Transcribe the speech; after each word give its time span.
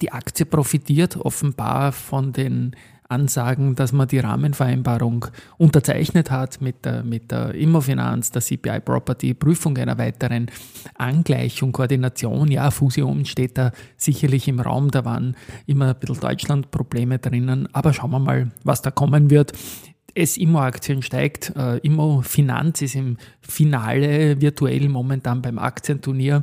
Die 0.00 0.10
Aktie 0.10 0.46
profitiert 0.46 1.16
offenbar 1.16 1.92
von 1.92 2.32
den 2.32 2.74
Ansagen, 3.08 3.74
dass 3.74 3.92
man 3.92 4.08
die 4.08 4.18
Rahmenvereinbarung 4.18 5.26
unterzeichnet 5.58 6.30
hat 6.30 6.60
mit 6.60 6.84
der, 6.84 7.02
mit 7.02 7.30
der 7.30 7.54
Immofinanz, 7.54 8.30
der 8.30 8.42
CPI 8.42 8.80
Property, 8.80 9.34
Prüfung 9.34 9.76
einer 9.76 9.98
weiteren 9.98 10.50
Angleichung, 10.94 11.72
Koordination. 11.72 12.50
Ja, 12.50 12.70
Fusion 12.70 13.24
steht 13.24 13.58
da 13.58 13.72
sicherlich 13.96 14.48
im 14.48 14.60
Raum. 14.60 14.90
Da 14.90 15.04
waren 15.04 15.36
immer 15.66 15.88
ein 15.88 16.00
bisschen 16.00 16.20
Deutschland-Probleme 16.20 17.18
drinnen. 17.18 17.68
Aber 17.72 17.92
schauen 17.92 18.10
wir 18.10 18.18
mal, 18.18 18.50
was 18.64 18.82
da 18.82 18.90
kommen 18.90 19.30
wird. 19.30 19.52
Es 20.14 20.36
Immo-Aktien 20.36 21.02
steigt. 21.02 21.52
Äh, 21.56 21.78
Immo-Finanz 21.78 22.82
ist 22.82 22.94
im 22.94 23.16
Finale 23.40 24.40
virtuell 24.40 24.88
momentan 24.88 25.42
beim 25.42 25.58
Aktienturnier. 25.58 26.42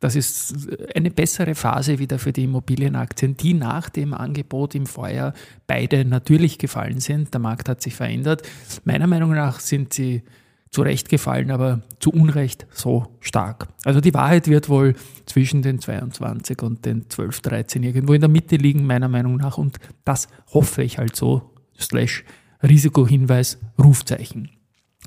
Das 0.00 0.14
ist 0.14 0.68
eine 0.94 1.10
bessere 1.10 1.54
Phase 1.54 1.98
wieder 1.98 2.18
für 2.18 2.32
die 2.32 2.44
Immobilienaktien, 2.44 3.36
die 3.36 3.54
nach 3.54 3.90
dem 3.90 4.14
Angebot 4.14 4.74
im 4.74 4.86
Vorjahr 4.86 5.34
beide 5.66 6.04
natürlich 6.04 6.58
gefallen 6.58 7.00
sind. 7.00 7.34
Der 7.34 7.40
Markt 7.40 7.68
hat 7.68 7.82
sich 7.82 7.94
verändert. 7.94 8.42
Meiner 8.84 9.06
Meinung 9.06 9.32
nach 9.32 9.58
sind 9.60 9.92
sie 9.92 10.22
zu 10.70 10.82
Recht 10.82 11.08
gefallen, 11.08 11.50
aber 11.50 11.80
zu 11.98 12.10
Unrecht 12.10 12.66
so 12.70 13.16
stark. 13.20 13.68
Also 13.84 14.00
die 14.00 14.14
Wahrheit 14.14 14.48
wird 14.48 14.68
wohl 14.68 14.94
zwischen 15.26 15.62
den 15.62 15.80
22 15.80 16.62
und 16.62 16.84
den 16.84 17.08
12, 17.08 17.40
13 17.40 17.82
irgendwo 17.82 18.12
in 18.12 18.20
der 18.20 18.28
Mitte 18.28 18.56
liegen, 18.56 18.86
meiner 18.86 19.08
Meinung 19.08 19.36
nach. 19.36 19.58
Und 19.58 19.78
das 20.04 20.28
hoffe 20.52 20.82
ich 20.82 20.98
halt 20.98 21.16
so, 21.16 21.50
slash 21.78 22.24
Risikohinweis, 22.62 23.58
Rufzeichen. 23.82 24.50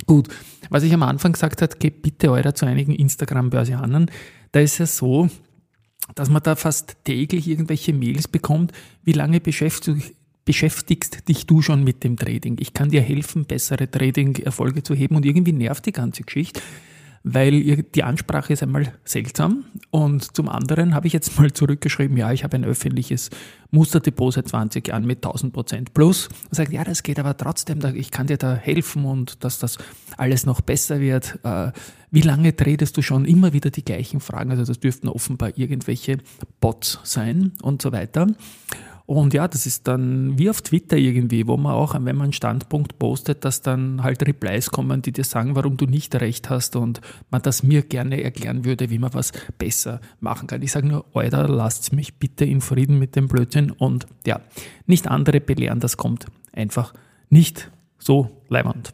Gut, 0.05 0.29
was 0.69 0.83
ich 0.83 0.93
am 0.93 1.03
Anfang 1.03 1.33
gesagt 1.33 1.61
habe, 1.61 1.75
gebt 1.77 2.01
bitte 2.01 2.31
eurer 2.31 2.55
zu 2.55 2.65
einigen 2.65 2.95
Instagram-Börsianern 2.95 4.09
da 4.51 4.59
ist 4.59 4.79
es 4.79 4.97
so, 4.97 5.29
dass 6.15 6.29
man 6.29 6.43
da 6.43 6.55
fast 6.55 6.97
täglich 7.03 7.47
irgendwelche 7.47 7.93
Mails 7.93 8.27
bekommt, 8.27 8.73
wie 9.03 9.13
lange 9.13 9.39
beschäftigst, 9.39 10.13
beschäftigst 10.43 11.27
dich 11.29 11.45
du 11.45 11.61
schon 11.61 11.83
mit 11.83 12.03
dem 12.03 12.17
Trading? 12.17 12.57
Ich 12.59 12.73
kann 12.73 12.89
dir 12.89 13.01
helfen, 13.01 13.45
bessere 13.45 13.89
Trading-Erfolge 13.89 14.83
zu 14.83 14.93
heben 14.93 15.15
und 15.15 15.25
irgendwie 15.25 15.53
nervt 15.53 15.85
die 15.85 15.91
ganze 15.91 16.23
Geschichte 16.23 16.61
weil 17.23 17.83
die 17.83 18.03
Ansprache 18.03 18.53
ist 18.53 18.63
einmal 18.63 18.93
seltsam 19.05 19.65
und 19.91 20.35
zum 20.35 20.49
anderen 20.49 20.95
habe 20.95 21.07
ich 21.07 21.13
jetzt 21.13 21.39
mal 21.39 21.51
zurückgeschrieben, 21.51 22.17
ja, 22.17 22.31
ich 22.31 22.43
habe 22.43 22.57
ein 22.57 22.65
öffentliches 22.65 23.29
Musterdepot 23.69 24.33
seit 24.33 24.47
20 24.47 24.87
Jahren 24.87 25.05
mit 25.05 25.19
1000 25.19 25.53
Prozent 25.53 25.93
plus 25.93 26.27
und 26.27 26.55
sagt, 26.55 26.71
ja, 26.71 26.83
das 26.83 27.03
geht 27.03 27.19
aber 27.19 27.37
trotzdem, 27.37 27.79
ich 27.95 28.11
kann 28.11 28.27
dir 28.27 28.37
da 28.37 28.55
helfen 28.55 29.05
und 29.05 29.43
dass 29.43 29.59
das 29.59 29.77
alles 30.17 30.45
noch 30.45 30.61
besser 30.61 30.99
wird. 30.99 31.39
Äh, 31.43 31.71
wie 32.09 32.21
lange 32.21 32.55
tretest 32.55 32.97
du 32.97 33.01
schon 33.01 33.23
immer 33.23 33.53
wieder 33.53 33.69
die 33.69 33.85
gleichen 33.85 34.19
Fragen? 34.19 34.51
Also 34.51 34.65
das 34.65 34.79
dürften 34.79 35.07
offenbar 35.07 35.57
irgendwelche 35.57 36.17
Bots 36.59 36.99
sein 37.03 37.53
und 37.61 37.81
so 37.81 37.93
weiter. 37.93 38.27
Und 39.05 39.33
ja, 39.33 39.47
das 39.47 39.65
ist 39.65 39.87
dann 39.87 40.37
wie 40.37 40.49
auf 40.49 40.61
Twitter 40.61 40.97
irgendwie, 40.97 41.47
wo 41.47 41.57
man 41.57 41.73
auch, 41.73 41.93
wenn 41.95 42.03
man 42.03 42.21
einen 42.21 42.33
Standpunkt 42.33 42.99
postet, 42.99 43.43
dass 43.45 43.61
dann 43.61 44.03
halt 44.03 44.25
Replies 44.25 44.71
kommen, 44.71 45.01
die 45.01 45.11
dir 45.11 45.23
sagen, 45.23 45.55
warum 45.55 45.77
du 45.77 45.85
nicht 45.85 46.15
recht 46.15 46.49
hast 46.49 46.75
und 46.75 47.01
man 47.29 47.41
das 47.41 47.63
mir 47.63 47.81
gerne 47.81 48.23
erklären 48.23 48.65
würde, 48.65 48.89
wie 48.89 48.99
man 48.99 49.13
was 49.13 49.31
besser 49.57 50.01
machen 50.19 50.47
kann. 50.47 50.61
Ich 50.61 50.71
sage 50.71 50.87
nur, 50.87 51.05
Alter, 51.13 51.47
lasst 51.47 51.93
mich 51.93 52.15
bitte 52.15 52.45
in 52.45 52.61
Frieden 52.61 52.99
mit 52.99 53.15
dem 53.15 53.27
Blödsinn 53.27 53.71
und 53.71 54.05
ja, 54.25 54.41
nicht 54.85 55.07
andere 55.07 55.41
belehren, 55.41 55.79
das 55.79 55.97
kommt 55.97 56.25
einfach 56.53 56.93
nicht 57.29 57.71
so 57.97 58.43
leibend. 58.49 58.91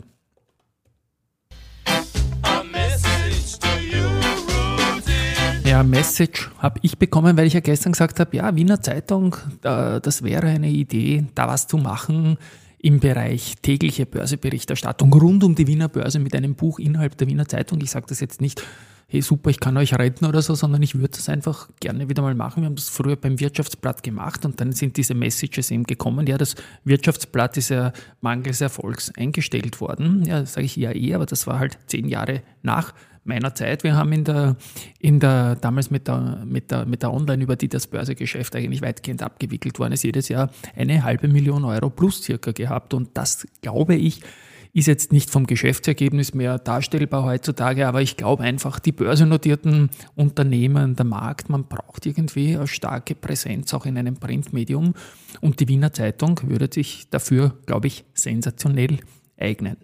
Ja, 5.67 5.83
Message 5.83 6.49
habe 6.59 6.79
ich 6.81 6.97
bekommen, 6.97 7.35
weil 7.35 7.45
ich 7.45 7.51
ja 7.51 7.59
gestern 7.59 7.91
gesagt 7.91 8.21
habe, 8.21 8.37
ja, 8.37 8.55
Wiener 8.55 8.81
Zeitung, 8.81 9.35
das 9.61 10.23
wäre 10.23 10.47
eine 10.47 10.69
Idee, 10.69 11.25
da 11.35 11.49
was 11.49 11.67
zu 11.67 11.77
machen 11.77 12.37
im 12.79 13.01
Bereich 13.01 13.55
tägliche 13.61 14.05
Börseberichterstattung 14.05 15.11
rund 15.11 15.43
um 15.43 15.55
die 15.55 15.67
Wiener 15.67 15.89
Börse 15.89 16.19
mit 16.19 16.33
einem 16.35 16.55
Buch 16.55 16.79
innerhalb 16.79 17.17
der 17.17 17.27
Wiener 17.27 17.49
Zeitung. 17.49 17.81
Ich 17.81 17.91
sage 17.91 18.05
das 18.07 18.21
jetzt 18.21 18.39
nicht, 18.39 18.63
hey 19.07 19.21
super, 19.21 19.49
ich 19.49 19.59
kann 19.59 19.75
euch 19.75 19.93
retten 19.93 20.23
oder 20.23 20.41
so, 20.41 20.55
sondern 20.55 20.81
ich 20.83 20.95
würde 20.95 21.17
das 21.17 21.27
einfach 21.27 21.67
gerne 21.81 22.07
wieder 22.07 22.21
mal 22.21 22.33
machen. 22.33 22.63
Wir 22.63 22.67
haben 22.67 22.75
das 22.75 22.87
früher 22.87 23.17
beim 23.17 23.37
Wirtschaftsblatt 23.37 24.03
gemacht 24.03 24.45
und 24.45 24.61
dann 24.61 24.71
sind 24.71 24.95
diese 24.95 25.15
Messages 25.15 25.69
eben 25.69 25.83
gekommen. 25.83 26.27
Ja, 26.27 26.37
das 26.37 26.55
Wirtschaftsblatt 26.85 27.57
ist 27.57 27.69
ja 27.69 27.91
mangels 28.21 28.61
Erfolgs 28.61 29.11
eingestellt 29.17 29.81
worden. 29.81 30.23
Ja, 30.25 30.45
sage 30.45 30.65
ich 30.65 30.77
ja 30.77 30.95
eh, 30.95 31.13
aber 31.13 31.25
das 31.25 31.45
war 31.45 31.59
halt 31.59 31.77
zehn 31.87 32.07
Jahre 32.07 32.41
nach 32.61 32.93
meiner 33.27 33.53
Zeit. 33.53 33.83
Wir 33.83 33.95
haben 33.95 34.11
in 34.11 34.23
der, 34.23 34.55
in 34.99 35.19
der 35.19 35.55
damals 35.55 35.91
mit 35.91 36.07
der, 36.07 36.43
mit 36.45 36.71
der, 36.71 36.85
mit 36.85 37.03
der 37.03 37.13
Online, 37.13 37.43
über 37.43 37.55
die 37.55 37.69
das 37.69 37.87
Börsegeschäft 37.87 38.55
eigentlich 38.55 38.81
weitgehend 38.81 39.21
abgewickelt 39.21 39.79
worden 39.79 39.93
ist, 39.93 40.03
jedes 40.03 40.29
Jahr 40.29 40.49
eine 40.75 41.03
halbe 41.03 41.27
Million 41.27 41.65
Euro 41.65 41.89
plus 41.89 42.23
circa 42.23 42.51
gehabt. 42.51 42.93
Und 42.93 43.09
das, 43.15 43.47
glaube 43.61 43.95
ich, 43.95 44.21
ist 44.77 44.85
jetzt 44.85 45.11
nicht 45.11 45.31
vom 45.31 45.47
Geschäftsergebnis 45.47 46.35
mehr 46.35 46.59
darstellbar 46.59 47.23
heutzutage, 47.23 47.87
aber 47.87 48.03
ich 48.03 48.15
glaube 48.15 48.43
einfach, 48.43 48.79
die 48.79 48.91
börsennotierten 48.91 49.89
Unternehmen, 50.13 50.95
der 50.95 51.05
Markt, 51.05 51.49
man 51.49 51.65
braucht 51.65 52.05
irgendwie 52.05 52.55
eine 52.55 52.67
starke 52.67 53.15
Präsenz 53.15 53.73
auch 53.73 53.87
in 53.87 53.97
einem 53.97 54.17
Printmedium 54.17 54.93
und 55.41 55.59
die 55.59 55.67
Wiener 55.67 55.93
Zeitung 55.93 56.39
würde 56.43 56.69
sich 56.71 57.09
dafür, 57.09 57.57
glaube 57.65 57.87
ich, 57.87 58.05
sensationell 58.13 58.99
eignen. 59.35 59.77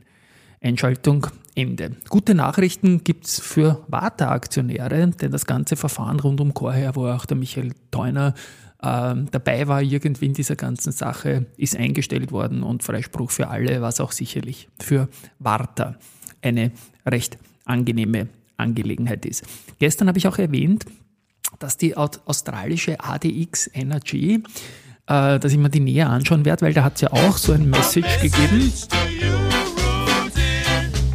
Einschaltung 0.62 1.28
Ende. 1.56 1.96
Gute 2.10 2.34
Nachrichten 2.34 3.04
gibt 3.04 3.26
es 3.26 3.40
für 3.40 3.84
Warta-Aktionäre, 3.88 5.08
denn 5.10 5.32
das 5.32 5.46
ganze 5.46 5.76
Verfahren 5.76 6.20
rund 6.20 6.42
um 6.42 6.54
Chorherr, 6.54 6.96
wo 6.96 7.08
auch 7.08 7.26
der 7.26 7.38
Michael 7.38 7.74
Theuner 7.92 8.34
äh, 8.82 9.16
dabei 9.32 9.68
war, 9.68 9.82
irgendwie 9.82 10.26
in 10.26 10.34
dieser 10.34 10.56
ganzen 10.56 10.92
Sache, 10.92 11.46
ist 11.58 11.76
eingestellt 11.76 12.32
worden 12.32 12.64
und 12.64 12.84
Freispruch 12.84 13.32
für 13.32 13.48
alle, 13.50 13.82
was 13.82 14.00
auch 14.00 14.12
sicherlich 14.12 14.68
für 14.80 15.10
Warta 15.40 15.96
eine 16.42 16.72
recht 17.06 17.38
angenehme 17.66 18.28
Angelegenheit 18.58 19.26
ist. 19.26 19.44
Gestern 19.80 20.08
habe 20.08 20.18
ich 20.18 20.28
auch 20.28 20.38
erwähnt, 20.38 20.86
dass 21.60 21.78
die 21.78 21.96
australische 21.96 23.00
ADX 23.00 23.70
Energy, 23.74 24.44
äh, 25.08 25.40
dass 25.40 25.52
ich 25.52 25.58
mir 25.58 25.70
die 25.70 25.80
näher 25.80 26.10
anschauen 26.10 26.46
werde, 26.46 26.66
weil 26.66 26.74
da 26.74 26.84
hat 26.84 26.96
es 26.96 27.02
ja 27.02 27.14
auch 27.14 27.38
so 27.38 27.54
ein 27.54 27.70
Message 27.70 28.22
gegeben 28.22 28.72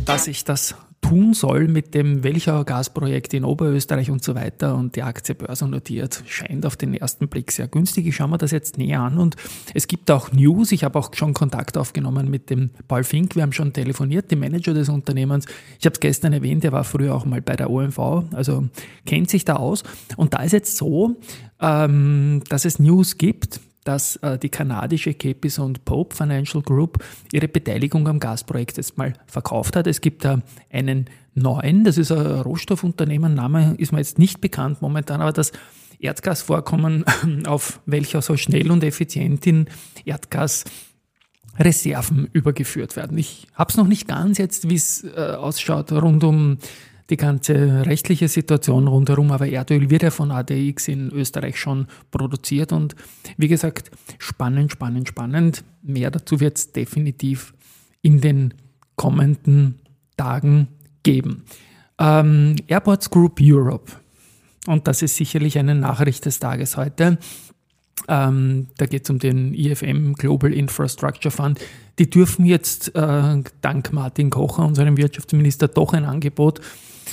dass 0.09 0.27
ich 0.27 0.43
das 0.45 0.75
tun 1.03 1.35
soll 1.35 1.69
mit 1.69 1.95
dem 1.95 2.25
Welcher 2.25 2.65
Gasprojekt 2.65 3.35
in 3.35 3.45
Oberösterreich 3.45 4.11
und 4.11 4.25
so 4.25 4.35
weiter 4.35 4.75
und 4.75 4.97
die 4.97 5.03
Aktie 5.03 5.35
börsennotiert, 5.35 6.25
scheint 6.27 6.65
auf 6.65 6.77
den 6.77 6.95
ersten 6.95 7.29
Blick 7.29 7.53
sehr 7.53 7.69
günstig. 7.69 8.07
Ich 8.07 8.17
schaue 8.17 8.29
mir 8.29 8.39
das 8.39 8.51
jetzt 8.51 8.79
näher 8.79 9.01
an 9.03 9.19
und 9.19 9.37
es 9.75 9.87
gibt 9.87 10.11
auch 10.11 10.33
News. 10.33 10.73
Ich 10.73 10.83
habe 10.83 10.99
auch 10.99 11.15
schon 11.15 11.35
Kontakt 11.35 11.77
aufgenommen 11.77 12.31
mit 12.31 12.49
dem 12.49 12.71
Paul 12.89 13.05
Fink. 13.05 13.37
Wir 13.37 13.43
haben 13.43 13.53
schon 13.53 13.75
telefoniert, 13.75 14.31
dem 14.31 14.41
Manager 14.41 14.73
des 14.73 14.89
Unternehmens. 14.89 15.45
Ich 15.79 15.85
habe 15.85 15.93
es 15.93 16.01
gestern 16.01 16.33
erwähnt, 16.33 16.65
er 16.65 16.73
war 16.73 16.85
früher 16.85 17.15
auch 17.15 17.27
mal 17.27 17.43
bei 17.43 17.55
der 17.55 17.71
OMV, 17.71 17.99
also 18.33 18.67
kennt 19.05 19.29
sich 19.29 19.45
da 19.45 19.57
aus. 19.57 19.83
Und 20.17 20.33
da 20.33 20.43
ist 20.43 20.53
jetzt 20.53 20.79
so, 20.79 21.17
ähm, 21.61 22.43
dass 22.49 22.65
es 22.65 22.79
News 22.79 23.19
gibt, 23.19 23.61
dass 23.89 24.17
äh, 24.17 24.39
die 24.39 24.51
kanadische 24.51 25.15
Capis 25.15 25.59
und 25.59 25.87
Pope 25.87 26.15
Financial 26.15 26.63
Group 26.63 27.03
ihre 27.33 27.49
Beteiligung 27.49 28.07
am 28.07 28.21
Gasprojekt 28.21 28.77
jetzt 28.77 28.99
mal 28.99 29.15
verkauft 29.27 29.77
hat. 29.77 29.87
Es 29.87 30.03
gibt 30.03 30.27
da 30.27 30.43
einen 30.71 31.07
neuen, 31.35 31.85
das 31.85 31.97
ist 31.97 32.13
ein 32.13 32.41
Rohstoffunternehmen, 32.41 33.33
Name 33.33 33.77
ist 33.79 33.93
mir 33.93 34.01
jetzt 34.01 34.19
nicht 34.19 34.43
bekannt 34.43 34.83
momentan, 34.83 35.23
aber 35.23 35.33
das 35.33 35.53
Erdgasvorkommen, 36.01 37.07
auf 37.47 37.81
welcher 37.87 38.21
so 38.21 38.37
schnell 38.37 38.71
und 38.71 38.85
effizient 38.85 39.47
in 39.47 39.69
Erdgasreserven 40.05 42.29
übergeführt 42.31 42.95
werden. 42.95 43.17
Ich 43.17 43.47
habe 43.55 43.71
es 43.71 43.79
noch 43.79 43.89
nicht 43.89 44.07
ganz 44.07 44.37
jetzt, 44.37 44.69
wie 44.69 44.75
es 44.75 45.03
äh, 45.03 45.35
ausschaut, 45.39 45.93
rund 45.93 46.25
um 46.25 46.59
die 47.11 47.17
ganze 47.17 47.87
rechtliche 47.87 48.29
Situation 48.29 48.87
rundherum, 48.87 49.31
aber 49.31 49.49
Erdöl 49.49 49.89
wird 49.89 50.03
ja 50.03 50.11
von 50.11 50.31
ADX 50.31 50.89
in 50.89 51.11
Österreich 51.11 51.59
schon 51.59 51.87
produziert 52.11 52.73
und 52.73 52.95
wie 53.39 53.49
gesagt, 53.49 53.91
spannend, 54.19 54.73
spannend, 54.73 55.09
spannend. 55.09 55.65
Mehr 55.83 56.11
dazu 56.11 56.41
wird 56.41 56.59
es 56.59 56.73
definitiv 56.73 57.55
in 58.03 58.21
den 58.21 58.55
kommenden 58.97 59.81
Tagen 60.17 60.69
geben. 61.03 61.45
Ähm, 61.99 62.57
Airports 62.67 63.09
Group 63.09 63.39
Europe, 63.41 63.93
und 64.67 64.87
das 64.87 65.01
ist 65.01 65.17
sicherlich 65.17 65.59
eine 65.59 65.75
Nachricht 65.75 66.27
des 66.27 66.41
Tages 66.41 66.77
heute. 66.77 67.19
Ähm, 68.07 68.69
da 68.77 68.87
geht 68.87 69.05
es 69.05 69.11
um 69.11 69.19
den 69.19 69.55
IFM 69.55 70.13
Global 70.13 70.53
Infrastructure 70.53 71.31
Fund. 71.31 71.59
Die 71.99 72.09
dürfen 72.09 72.45
jetzt 72.45 72.95
äh, 72.95 73.43
dank 73.61 73.93
Martin 73.93 74.31
Kocher, 74.31 74.65
unserem 74.65 74.97
Wirtschaftsminister, 74.97 75.69
doch 75.69 75.95
ein 75.95 76.05
Angebot 76.05 76.61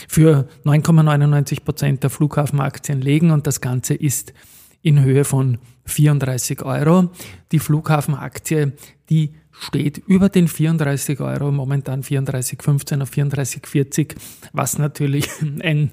für 0.08 0.48
9,99 0.66 1.64
Prozent 1.64 2.04
der 2.04 2.10
Flughafenaktien 2.10 3.02
legen 3.02 3.32
und 3.32 3.48
das 3.48 3.62
Ganze 3.62 3.94
ist 3.94 4.34
in 4.82 5.04
Höhe 5.04 5.24
von 5.24 5.58
34 5.86 6.64
Euro. 6.64 7.12
Die 7.52 7.60
Flughafenaktie, 7.60 8.74
die 9.10 9.34
steht 9.52 9.98
über 10.00 10.30
den 10.30 10.48
34 10.48 11.20
Euro, 11.20 11.52
momentan 11.52 12.04
34,15 12.04 13.02
auf 13.02 13.12
34,40, 13.12 14.16
was 14.54 14.78
natürlich 14.78 15.30
ein 15.62 15.92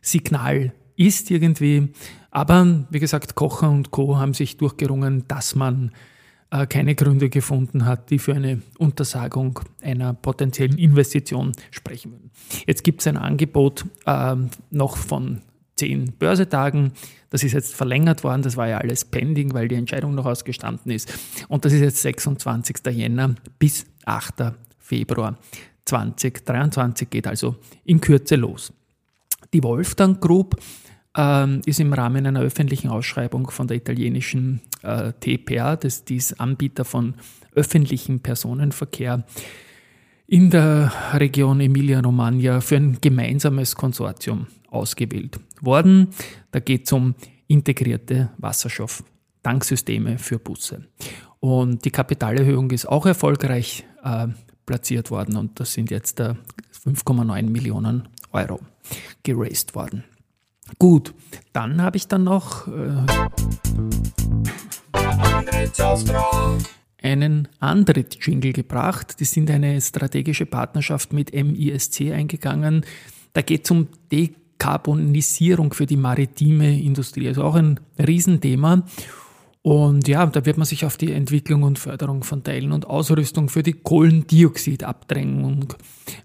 Signal 0.00 0.72
ist 0.96 1.30
irgendwie. 1.30 1.88
Aber 2.30 2.86
wie 2.90 3.00
gesagt, 3.00 3.34
Kocher 3.34 3.70
und 3.70 3.90
Co. 3.90 4.16
haben 4.16 4.34
sich 4.34 4.56
durchgerungen, 4.56 5.26
dass 5.28 5.54
man 5.54 5.92
keine 6.66 6.94
Gründe 6.94 7.30
gefunden 7.30 7.86
hat, 7.86 8.10
die 8.10 8.18
für 8.18 8.34
eine 8.34 8.60
Untersagung 8.78 9.60
einer 9.82 10.12
potenziellen 10.12 10.76
Investition 10.76 11.52
sprechen 11.70 12.12
würden. 12.12 12.30
Jetzt 12.66 12.84
gibt 12.84 13.00
es 13.00 13.06
ein 13.06 13.16
Angebot 13.16 13.86
äh, 14.06 14.36
noch 14.70 14.96
von 14.96 15.40
zehn 15.76 16.12
Börsetagen. 16.12 16.92
Das 17.30 17.42
ist 17.42 17.52
jetzt 17.52 17.74
verlängert 17.74 18.22
worden. 18.24 18.42
Das 18.42 18.56
war 18.56 18.68
ja 18.68 18.78
alles 18.78 19.04
pending, 19.04 19.54
weil 19.54 19.68
die 19.68 19.74
Entscheidung 19.74 20.14
noch 20.14 20.26
ausgestanden 20.26 20.92
ist. 20.92 21.12
Und 21.48 21.64
das 21.64 21.72
ist 21.72 21.80
jetzt 21.80 22.02
26. 22.02 22.76
Jänner 22.90 23.34
bis 23.58 23.86
8. 24.04 24.52
Februar 24.78 25.38
2023 25.86 27.08
geht 27.08 27.26
also 27.26 27.56
in 27.84 28.00
Kürze 28.00 28.36
los. 28.36 28.72
Die 29.52 29.62
Wolfgang 29.62 30.20
Group 30.20 30.56
ähm, 31.16 31.60
ist 31.66 31.80
im 31.80 31.92
Rahmen 31.92 32.26
einer 32.26 32.40
öffentlichen 32.40 32.88
Ausschreibung 32.88 33.50
von 33.50 33.66
der 33.66 33.76
italienischen 33.76 34.60
äh, 34.82 35.12
TPR, 35.20 35.76
das 35.76 36.00
ist 36.08 36.40
Anbieter 36.40 36.84
von 36.84 37.14
öffentlichem 37.54 38.20
Personenverkehr, 38.20 39.24
in 40.26 40.50
der 40.50 40.92
Region 41.12 41.60
Emilia-Romagna 41.60 42.60
für 42.62 42.76
ein 42.76 42.98
gemeinsames 43.00 43.76
Konsortium 43.76 44.46
ausgewählt 44.70 45.38
worden. 45.60 46.08
Da 46.50 46.60
geht 46.60 46.86
es 46.86 46.92
um 46.92 47.14
integrierte 47.48 48.30
Wasserstofftanksysteme 48.38 50.18
für 50.18 50.38
Busse. 50.38 50.86
Und 51.40 51.84
die 51.84 51.90
Kapitalerhöhung 51.90 52.70
ist 52.70 52.86
auch 52.86 53.04
erfolgreich 53.04 53.84
äh, 54.02 54.28
platziert 54.64 55.10
worden 55.10 55.36
und 55.36 55.60
das 55.60 55.74
sind 55.74 55.90
jetzt 55.90 56.20
äh, 56.20 56.34
5,9 56.86 57.50
Millionen 57.50 58.08
Euro 58.32 58.60
geraced 59.22 59.74
worden. 59.74 60.04
Gut, 60.78 61.14
dann 61.52 61.82
habe 61.82 61.96
ich 61.96 62.08
dann 62.08 62.24
noch 62.24 62.66
äh, 62.68 63.06
einen 67.02 67.48
Andrit-Jingle 67.60 68.52
gebracht. 68.52 69.20
Die 69.20 69.24
sind 69.24 69.50
eine 69.50 69.80
strategische 69.80 70.46
Partnerschaft 70.46 71.12
mit 71.12 71.32
MISC 71.32 72.12
eingegangen. 72.12 72.84
Da 73.32 73.42
geht 73.42 73.64
es 73.64 73.70
um 73.70 73.88
Dekarbonisierung 74.10 75.72
für 75.72 75.86
die 75.86 75.96
maritime 75.96 76.80
Industrie. 76.80 77.28
Also 77.28 77.44
auch 77.44 77.54
ein 77.54 77.80
Riesenthema. 77.98 78.84
Und 79.62 80.08
ja, 80.08 80.26
da 80.26 80.44
wird 80.44 80.58
man 80.58 80.66
sich 80.66 80.84
auf 80.84 80.96
die 80.96 81.12
Entwicklung 81.12 81.62
und 81.62 81.78
Förderung 81.78 82.24
von 82.24 82.42
Teilen 82.42 82.72
und 82.72 82.88
Ausrüstung 82.88 83.48
für 83.48 83.62
die 83.62 83.74
Kohlendioxidabdrängung 83.74 85.74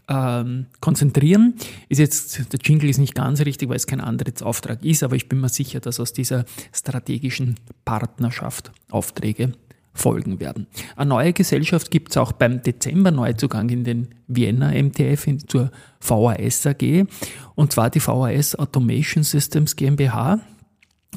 ähm, 0.07 0.65
konzentrieren. 0.79 1.53
Ist 1.87 1.99
jetzt, 1.99 2.51
der 2.51 2.59
Jingle 2.59 2.89
ist 2.89 2.97
nicht 2.97 3.13
ganz 3.13 3.41
richtig, 3.41 3.69
weil 3.69 3.75
es 3.75 3.85
kein 3.85 4.01
Antrittsauftrag 4.01 4.83
ist, 4.83 5.03
aber 5.03 5.15
ich 5.15 5.29
bin 5.29 5.39
mir 5.39 5.49
sicher, 5.49 5.79
dass 5.79 5.99
aus 5.99 6.13
dieser 6.13 6.45
strategischen 6.73 7.57
Partnerschaft 7.85 8.71
Aufträge 8.89 9.51
folgen 9.93 10.39
werden. 10.39 10.65
Eine 10.95 11.09
neue 11.09 11.33
Gesellschaft 11.33 11.91
gibt 11.91 12.11
es 12.11 12.17
auch 12.17 12.31
beim 12.31 12.63
Dezember-Neuzugang 12.63 13.69
in 13.69 13.83
den 13.83 14.07
Vienna 14.27 14.71
MTF 14.71 15.27
in, 15.27 15.47
zur 15.47 15.71
VAS 15.99 16.65
AG, 16.65 17.05
und 17.53 17.71
zwar 17.71 17.91
die 17.91 18.05
VAS 18.05 18.55
Automation 18.55 19.23
Systems 19.23 19.75
GmbH. 19.75 20.39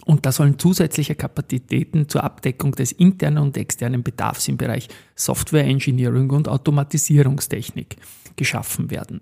Und 0.06 0.26
da 0.26 0.32
sollen 0.32 0.58
zusätzliche 0.58 1.14
Kapazitäten 1.14 2.08
zur 2.08 2.25
Abdeckung 2.25 2.73
des 2.73 2.93
internen 2.93 3.38
und 3.38 3.56
externen 3.56 4.02
Bedarfs 4.02 4.49
im 4.49 4.56
Bereich 4.56 4.88
Software 5.14 5.64
Engineering 5.64 6.31
und 6.31 6.49
Automatisierungstechnik 6.49 7.97
geschaffen 8.37 8.91
werden. 8.91 9.20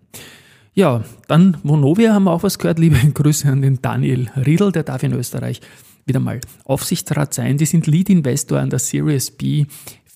Ja, 0.75 1.03
dann 1.27 1.57
Vonovia 1.65 2.15
haben 2.15 2.25
wir 2.25 2.33
auch 2.33 2.45
was 2.45 2.59
gehört. 2.59 2.79
Liebe 2.79 2.97
Grüße 3.15 3.49
an 3.49 3.63
den 3.63 3.83
Daniel 3.83 4.31
Riedl, 4.37 4.71
der 4.71 4.85
darf 4.85 5.03
in 5.03 5.13
Österreich 5.13 5.61
wieder 6.07 6.21
mal 6.21 6.41
Aufsichtsrat 6.65 7.35
sein. 7.35 7.59
Die 7.59 7.67
sind 7.67 7.87
Lead 7.87 8.09
Investor 8.11 8.61
an 8.61 8.71
der 8.71 8.79
Series 8.79 9.31
B 9.31 9.67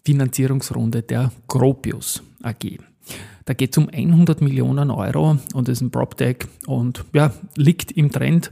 Finanzierungsrunde 0.04 1.02
der 1.02 1.32
Gropius 1.48 2.22
AG. 2.42 2.78
Da 3.44 3.54
geht 3.54 3.72
es 3.72 3.78
um 3.78 3.88
100 3.88 4.40
Millionen 4.40 4.90
Euro 4.90 5.38
und 5.52 5.68
ist 5.68 5.80
ein 5.80 5.90
PropTech 5.90 6.38
und 6.66 7.04
ja, 7.12 7.32
liegt 7.56 7.92
im 7.92 8.10
Trend. 8.10 8.50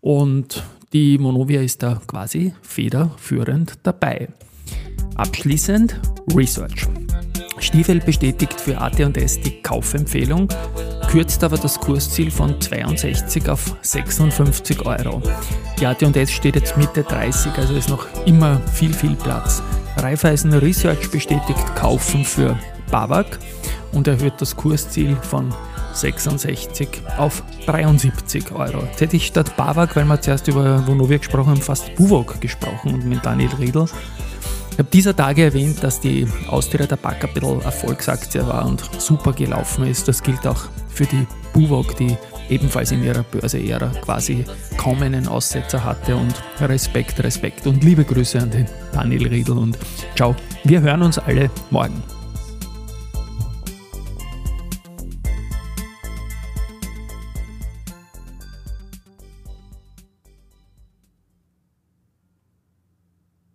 Und 0.00 0.62
die 0.92 1.18
Monovia 1.18 1.60
ist 1.60 1.82
da 1.82 2.00
quasi 2.06 2.52
federführend 2.62 3.74
dabei. 3.82 4.28
Abschließend 5.14 6.00
Research. 6.34 6.88
Stiefel 7.58 8.00
bestätigt 8.00 8.60
für 8.60 8.80
AT&S 8.80 9.40
die 9.40 9.62
Kaufempfehlung, 9.62 10.48
kürzt 11.08 11.44
aber 11.44 11.58
das 11.58 11.78
Kursziel 11.78 12.30
von 12.30 12.60
62 12.60 13.48
auf 13.48 13.76
56 13.82 14.84
Euro. 14.86 15.22
Die 15.78 15.86
AT&S 15.86 16.30
steht 16.30 16.56
jetzt 16.56 16.76
Mitte 16.76 17.02
30, 17.02 17.52
also 17.52 17.74
ist 17.74 17.88
noch 17.88 18.06
immer 18.26 18.60
viel, 18.72 18.92
viel 18.92 19.14
Platz. 19.14 19.62
Raiffeisen 19.96 20.54
Research 20.54 21.10
bestätigt 21.10 21.76
Kaufen 21.76 22.24
für 22.24 22.58
BAWAG 22.90 23.38
und 23.92 24.08
erhöht 24.08 24.34
das 24.38 24.56
Kursziel 24.56 25.16
von 25.16 25.52
66 25.92 26.88
auf 27.18 27.42
73 27.66 28.52
Euro. 28.52 28.82
Jetzt 28.84 29.00
hätte 29.00 29.16
ich 29.16 29.26
statt 29.26 29.56
BAWAG, 29.56 29.96
weil 29.96 30.04
wir 30.04 30.20
zuerst 30.20 30.48
über 30.48 30.86
Vonovia 30.86 31.18
gesprochen 31.18 31.50
haben, 31.50 31.62
fast 31.62 31.94
Buwog 31.96 32.40
gesprochen 32.40 32.94
und 32.94 33.06
mit 33.06 33.24
Daniel 33.24 33.50
Riedl. 33.58 33.86
Ich 34.72 34.78
habe 34.78 34.88
dieser 34.90 35.14
Tage 35.14 35.44
erwähnt, 35.44 35.82
dass 35.82 36.00
die 36.00 36.26
Austria 36.48 36.86
Tabak 36.86 37.24
ein 37.24 37.34
bisschen 37.34 37.60
Erfolgsaktie 37.60 38.46
war 38.46 38.64
und 38.66 38.82
super 38.98 39.32
gelaufen 39.32 39.86
ist. 39.86 40.08
Das 40.08 40.22
gilt 40.22 40.46
auch 40.46 40.68
für 40.88 41.04
die 41.04 41.26
Buwog, 41.52 41.96
die 41.96 42.16
ebenfalls 42.48 42.90
in 42.92 43.02
ihrer 43.02 43.22
Börse-Ära 43.22 43.92
quasi 44.02 44.44
kaum 44.76 45.02
einen 45.02 45.28
Aussetzer 45.28 45.84
hatte. 45.84 46.16
Und 46.16 46.34
Respekt, 46.60 47.22
Respekt 47.22 47.66
und 47.66 47.84
liebe 47.84 48.04
Grüße 48.04 48.38
an 48.38 48.50
den 48.50 48.66
Daniel 48.92 49.28
Riedl 49.28 49.58
und 49.58 49.78
ciao. 50.16 50.34
Wir 50.64 50.80
hören 50.80 51.02
uns 51.02 51.18
alle 51.18 51.50
morgen. 51.70 52.02